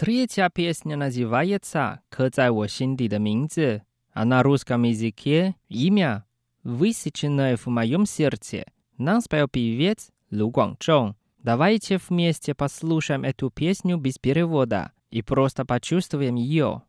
[0.04, 3.80] Третья песня называется «К 在我心底的名字».
[4.12, 6.26] А на русском языке имя,
[6.62, 8.66] высеченное в моем сердце,
[8.98, 11.16] нам спел певец Лу Гуангчжоу.
[11.38, 16.82] Давайте вместе послушаем эту песню без перевода и просто почувствуем ее.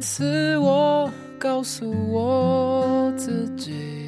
[0.00, 3.99] 是我告诉我自己。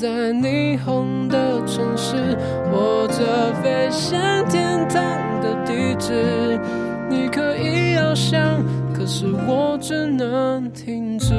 [0.00, 2.16] 在霓虹的城市，
[2.72, 5.00] 握着飞向天堂
[5.40, 6.58] 的地址。
[7.08, 8.60] 你可以翱翔，
[8.92, 11.32] 可是我只能停止。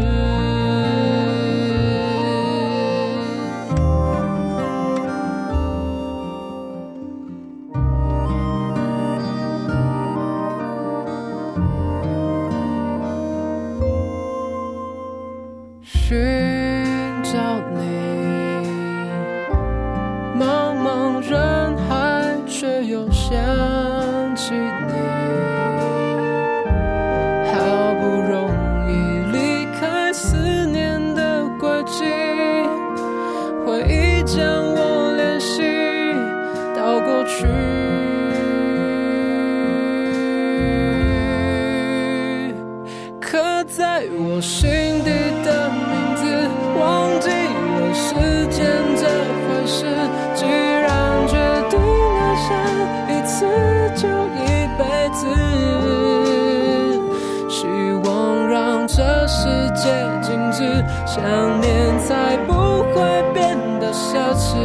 [61.15, 61.23] 想
[61.61, 62.51] 念才不
[62.91, 64.57] 会变得奢侈。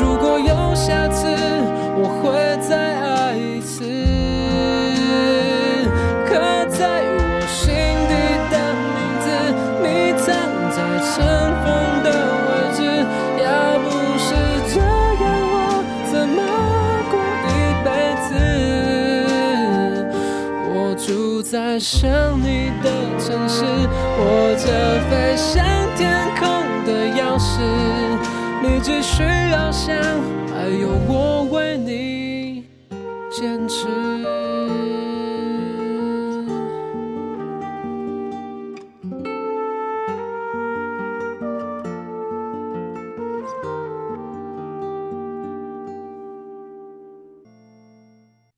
[0.00, 1.26] 如果有下次，
[1.94, 2.32] 我会
[2.66, 3.84] 再爱一次。
[6.24, 6.30] 刻
[6.70, 7.68] 在我心
[8.08, 8.14] 底
[8.48, 8.56] 的
[8.96, 9.28] 名字，
[9.82, 9.86] 你
[10.16, 10.24] 藏
[10.70, 11.12] 在尘
[11.60, 11.68] 封
[12.02, 12.08] 的
[12.48, 12.80] 位置。
[13.44, 13.44] 要
[13.84, 13.86] 不
[14.16, 14.32] 是
[14.72, 14.80] 这
[15.20, 15.22] 样，
[15.52, 15.54] 我
[16.10, 16.40] 怎么
[17.10, 17.52] 过一
[17.84, 17.86] 辈
[18.26, 18.32] 子？
[20.72, 22.00] 我住在想
[22.40, 22.88] 你的
[23.18, 23.60] 城市，
[24.57, 25.63] 着飞向
[25.95, 26.45] 天空
[26.85, 27.61] 的钥匙。
[28.61, 29.95] 你只需要想，
[30.49, 32.65] 还有我为你
[33.31, 33.87] 坚持。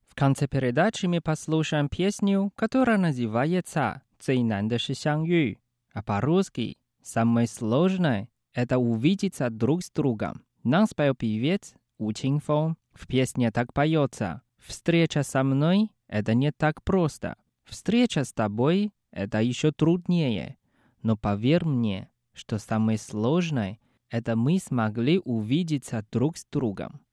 [0.07, 5.57] В конце передачи мы послушаем песню, которая называется «Цей нандаши相遇»,
[5.94, 10.42] А по-русски «Самое сложное– это увидеться друг с другом».
[10.62, 12.76] Нам спел певец У Чинфон.
[12.92, 17.36] В песне так поется «Встреча со мной– это не так просто.
[17.64, 20.56] Встреча с тобой– это еще труднее.
[21.02, 23.78] Но поверь мне, что самое сложное–
[24.10, 27.03] это мы смогли увидеться друг с другом».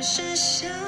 [0.00, 0.87] 是笑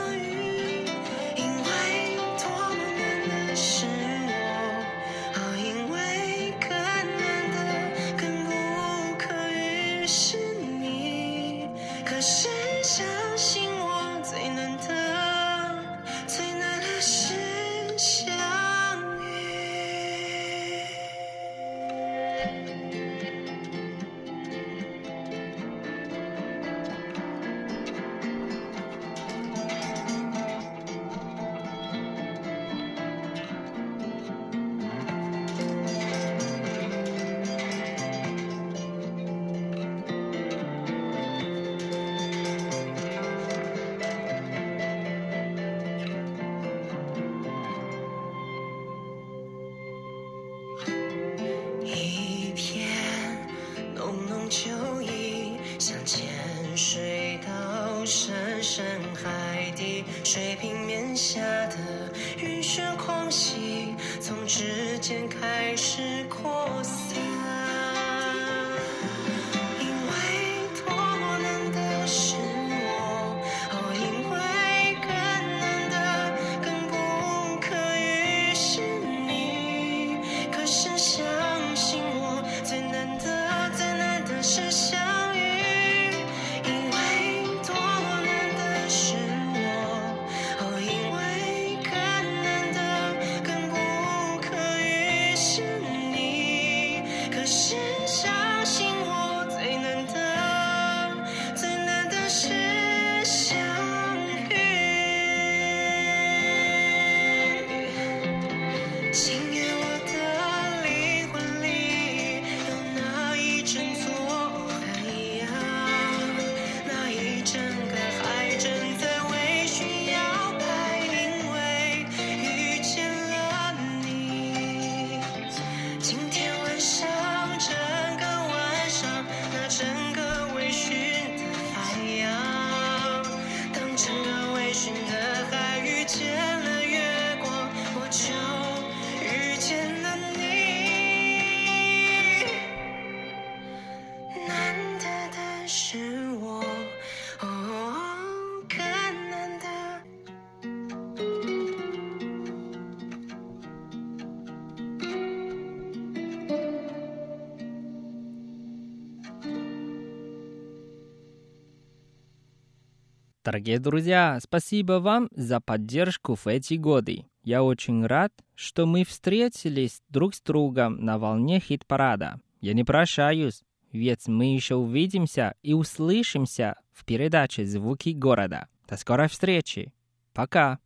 [163.50, 167.26] Дорогие друзья, спасибо вам за поддержку в эти годы.
[167.44, 172.42] Я очень рад, что мы встретились друг с другом на волне хит-парада.
[172.60, 178.68] Я не прощаюсь, ведь мы еще увидимся и услышимся в передаче «Звуки города».
[178.88, 179.94] До скорой встречи.
[180.34, 180.80] Пока.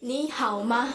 [0.00, 0.88] 你好吗？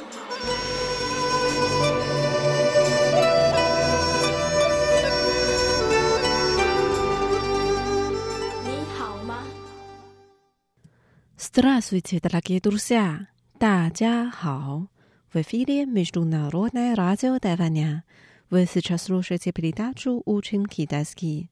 [11.38, 13.28] Здравствуйте, дорогие друзья!
[13.60, 14.88] 大家好!
[15.34, 18.04] В эфире Международное радио Тайваня.
[18.50, 21.50] Вы сейчас слушаете передачу «Учим китайский».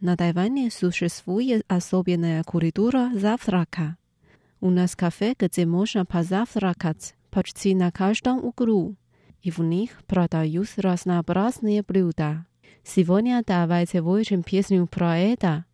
[0.00, 3.96] На Тайване существует особенная культура завтрака.
[4.60, 8.96] У нас кафе, где можно позавтракать почти на каждом углу,
[9.42, 12.46] и в них продают разнообразные блюда.
[12.84, 15.64] Сегодня давайте выучим песню про это.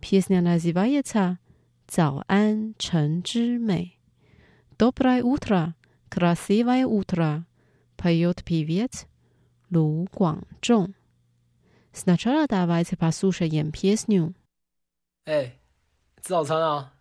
[0.00, 1.38] Песня называется
[1.90, 3.98] 早安，晨之美。
[4.78, 5.74] Доброе утро,
[6.08, 7.46] красивое утро,
[7.96, 9.06] поет певец
[9.70, 10.94] Лу Гуанчжоу.
[11.92, 14.34] Сначала давайте послушаем песню.
[15.24, 15.52] 哎，
[16.22, 16.92] 吃早餐啊！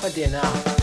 [0.00, 0.81] 快点啊！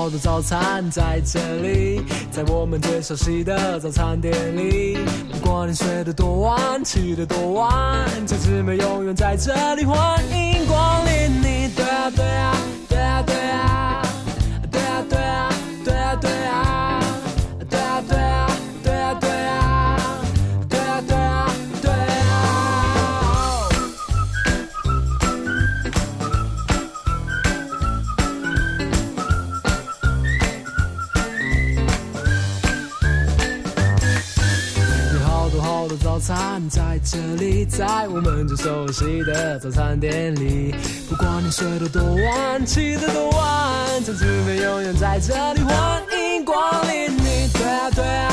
[0.00, 4.96] 好的早餐在这里，在我们最熟悉的早餐店里。
[5.30, 11.68] 不管你睡得多晚，起得多晚，这姊妹永远在这里，欢迎光临你。
[11.76, 12.56] 对啊对啊
[36.70, 40.72] 在这里，在我们最熟悉的早餐店里。
[41.08, 46.56] 不管你睡得多晚，起得多晚，这姊妹永远在这里，欢迎光
[46.88, 47.50] 临你。
[47.52, 48.29] 对啊对啊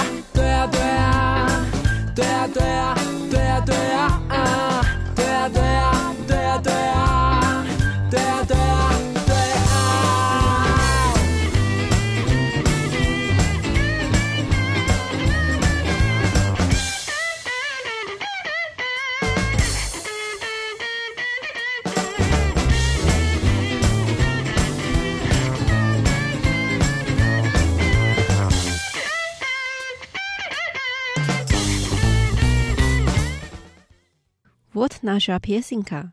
[34.77, 36.13] Вот наша песенка.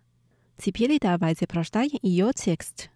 [0.58, 2.90] Теперь давайте прочитаем ее текст.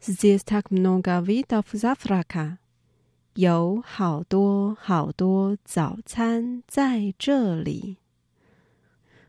[0.00, 2.58] Здесь так много видов завтрака.
[3.36, 7.98] 有好多好多早餐在这里。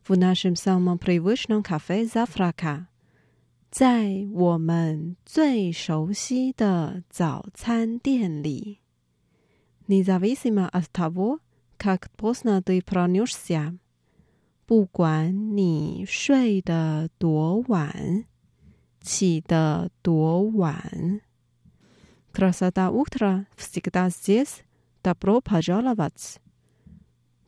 [0.03, 2.88] В в нашем самом привычном кафе «Завтрака»,
[3.69, 8.80] 在我们最熟悉的早餐店里。
[9.88, 11.39] Независимо от того,
[11.78, 13.78] как поздно ты проснешься，
[14.65, 18.26] 不管你睡得多晚，
[19.01, 21.21] 起得多晚。
[22.34, 24.63] Красота утра всегда здесь.
[25.03, 26.38] Добро пожаловать.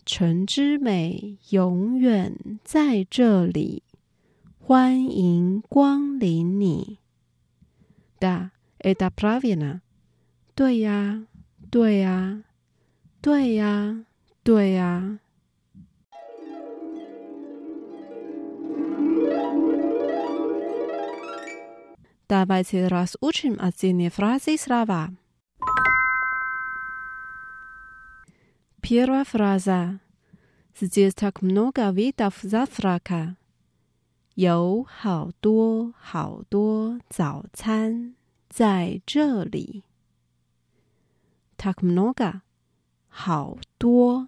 [0.05, 3.84] 晨之美永远在这里，
[4.61, 6.99] 欢迎光临你。
[8.19, 9.82] Да, это правильно.
[10.55, 11.25] 对呀，
[11.69, 12.43] 对呀，
[13.21, 14.05] 对呀，
[14.43, 15.19] 对呀。
[22.30, 25.11] Давайте разучим отдельные фразы и слова.
[28.82, 29.99] Первая фраза.
[30.80, 33.38] Здесь так много видов завтрака.
[34.36, 38.15] 有好多好多早餐
[38.49, 39.84] 在这里。
[41.57, 42.41] Так много，
[43.07, 44.28] 好多，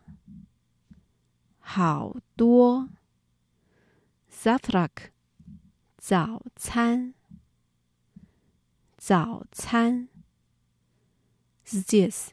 [1.59, 2.89] 好多。
[4.31, 5.11] Завтрак，
[5.97, 7.13] 早餐，
[8.97, 10.07] 早餐。
[11.65, 12.29] Здесь，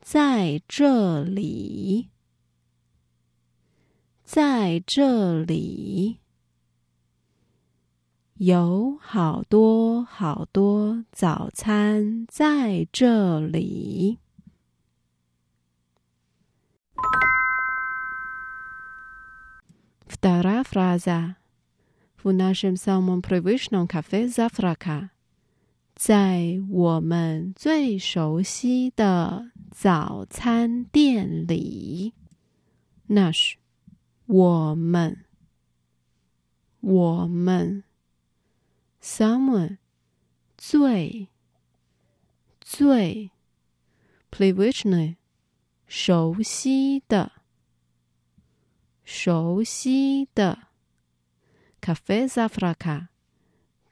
[0.00, 2.10] 在这里，
[4.22, 6.20] 在这里。
[8.44, 14.18] 有好多好多早餐在这里。
[20.06, 21.36] Вторая фраза.
[22.22, 25.10] В нашем самом привычном кафе завтрака.
[25.94, 32.14] 在我们最熟悉的早餐店里。
[33.08, 33.56] Наш，
[34.26, 35.24] 我们，
[36.80, 37.84] 我们。
[39.04, 39.78] Someone
[40.56, 41.28] 最
[42.60, 43.30] 最
[44.30, 45.16] привычный
[45.86, 47.32] 熟悉的
[49.04, 50.68] 熟悉的
[51.80, 53.08] кафе завтрака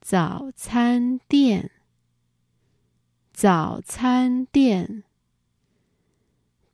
[0.01, 1.71] 早餐店
[3.33, 5.05] 早餐店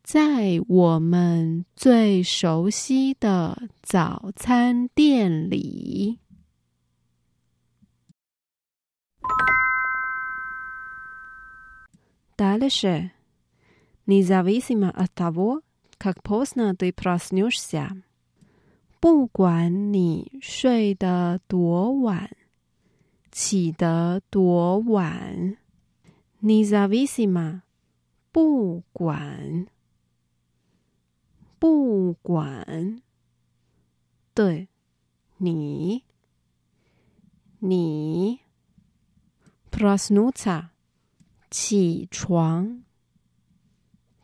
[0.02, 6.18] 在我们最熟悉的早餐店里。
[12.36, 13.12] Дальше.
[14.06, 15.62] Независимо от того,
[15.98, 18.02] как поздно ты проснешься.
[19.00, 22.30] 不管你睡得多晚，
[23.30, 25.58] 起得多晚，
[26.40, 27.62] независимо
[28.32, 29.66] 不管，
[31.58, 33.02] 不管，
[34.34, 34.68] 对，
[35.36, 36.02] 你，
[37.60, 38.40] 你
[39.79, 40.71] prosnuta，
[41.49, 42.83] 起床，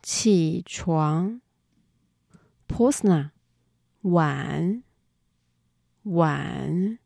[0.02, 1.40] 起床。
[2.68, 3.32] posna，
[4.02, 4.84] 晚，
[6.04, 7.00] 晚。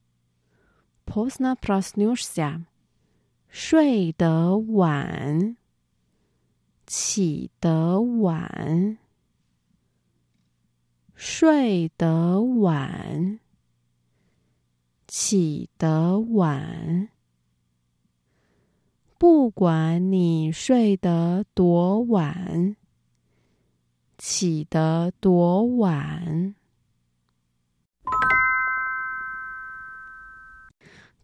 [1.06, 2.66] posna prosnuta，
[3.50, 5.56] 睡得晚，
[6.88, 8.98] 起得晚，
[11.14, 13.40] 睡得晚，
[15.08, 17.10] 起得晚。
[19.19, 22.77] 不管你睡得多晚，
[24.19, 26.55] 起得多晚。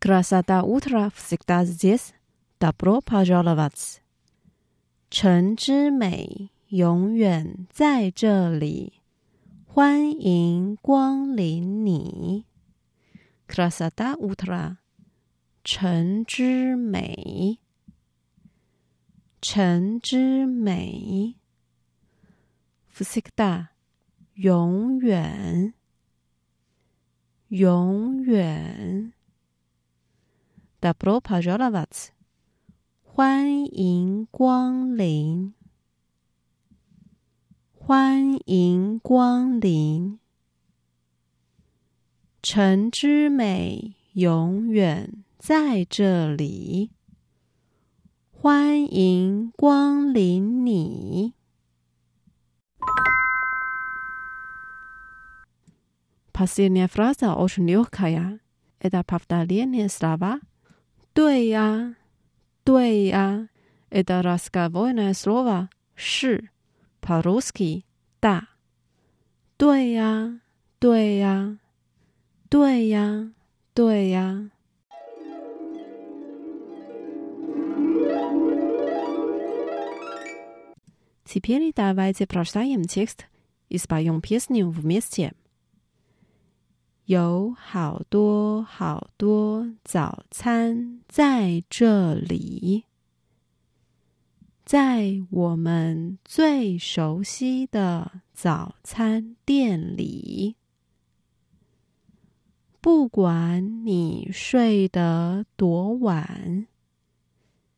[0.00, 2.12] Krasada utro всегда здесь.
[2.58, 3.98] Добро пожаловать.
[5.10, 9.00] 晨之美永远在这里，
[9.66, 12.46] 欢迎光临你。
[13.46, 14.76] Krasada utro，
[15.64, 17.58] 晨之美。
[19.47, 21.35] 晨之美，
[22.87, 23.73] 福西克大，
[24.33, 25.75] 永远，
[27.49, 29.13] 永远。
[30.79, 32.09] 达布罗帕热拉瓦茨，
[33.03, 35.53] 欢迎光临，
[37.71, 40.19] 欢迎光临。
[42.41, 46.94] 晨之美，永远在这里。
[48.45, 51.33] 欢迎光临你。
[56.31, 58.37] Pasirnya frasa ochun lyukaya,
[58.77, 60.37] eda pavdalienie slava?
[61.15, 61.97] Dui ya,
[62.63, 63.49] dui ya,
[63.89, 66.37] eda raska vojna slova, shi,
[67.01, 67.81] paruski,
[68.21, 68.45] da.
[69.57, 70.37] Dui ya,
[70.79, 71.57] dui ya,
[72.51, 73.33] dui ya,
[73.73, 74.54] dui ya.
[81.24, 83.26] Теперь давайте прочитаем текст
[83.68, 85.32] и споем песню вместе.
[87.06, 92.84] 有好多好多早餐在这里，
[94.64, 100.54] 在我们最熟悉的早餐店里。
[102.80, 106.68] 不管你睡得多晚，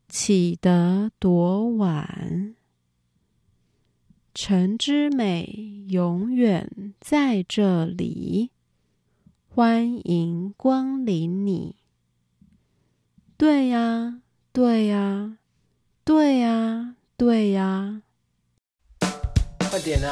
[0.09, 2.55] 起得多晚。
[4.40, 8.52] 陈之美永远在这里，
[9.50, 11.76] 欢迎光临你。
[13.36, 14.22] 对呀，
[14.54, 15.40] 对呀，
[16.06, 18.04] 对呀，对呀。
[19.72, 20.12] 快点啊！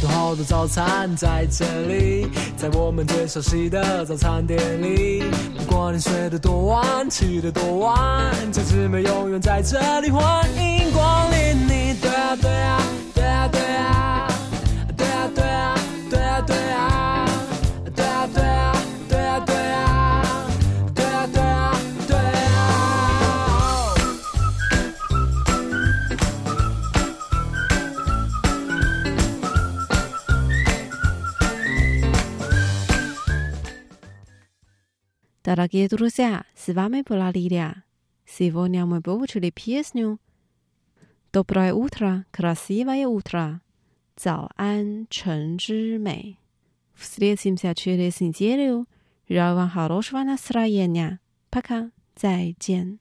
[0.00, 2.26] 多好多早餐在这里，
[2.56, 5.22] 在我们最熟悉的早餐店里。
[5.58, 10.24] 不管你睡得多晚，起得多晚，这次没永远在这里，欢
[10.56, 11.94] 迎光临你。
[12.00, 12.80] 对啊，对啊，
[13.14, 13.79] 对啊，对啊，
[35.49, 37.83] Дорогие друзья, с вами была Лилия.
[38.25, 40.19] Сегодня мы выучили песню
[41.31, 43.61] «Доброе утро, красивое утро».
[44.15, 46.37] 早安，陈之美。
[46.95, 48.87] Встретимся через неделю.
[49.27, 51.19] Желаю вам хорошего настроения.
[51.49, 51.91] Пока.
[52.15, 52.99] 再见。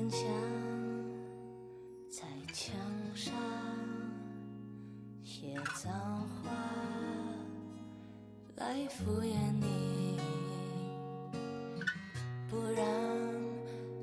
[0.00, 0.26] 很想
[2.08, 2.22] 在
[2.54, 2.74] 墙
[3.14, 3.34] 上
[5.22, 6.50] 写脏话
[8.56, 10.18] 来敷衍你，
[12.48, 12.82] 不然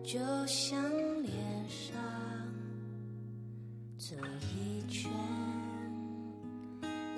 [0.03, 0.79] 就像
[1.23, 1.33] 脸
[1.67, 1.97] 上
[3.97, 4.15] 这
[4.55, 5.11] 一圈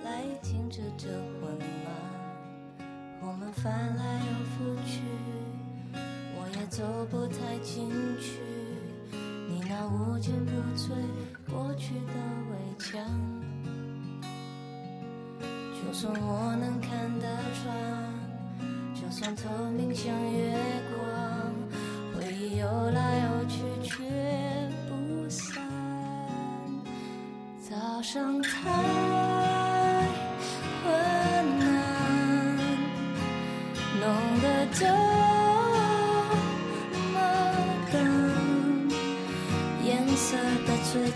[0.06, 2.80] 来停止这混乱，
[3.24, 5.02] 我们翻来又覆去。
[6.42, 8.40] 我也走不太进去，
[9.90, 10.92] 你那无坚不摧
[11.50, 12.14] 过去的
[12.52, 13.02] 围墙，
[15.74, 17.26] 就算我能看得
[17.56, 17.74] 穿，
[18.94, 20.56] 就算透明像月
[20.96, 21.02] 光，
[22.14, 24.04] 回忆游来游去却
[24.88, 25.64] 不散。
[27.68, 28.79] 早上太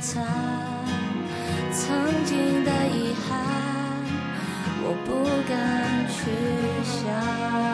[0.05, 0.21] 曾
[2.25, 3.39] 经的遗憾，
[4.83, 6.13] 我不敢去
[6.83, 7.72] 想。